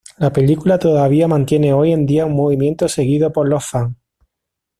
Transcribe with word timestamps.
La 0.17 0.33
película 0.33 0.79
todavía 0.79 1.27
mantiene 1.27 1.73
hoy 1.73 1.91
en 1.91 2.07
día 2.07 2.25
un 2.25 2.33
movimiento 2.33 2.87
seguido 2.89 3.31
por 3.31 3.47
los 3.47 3.63
fans. 3.63 3.95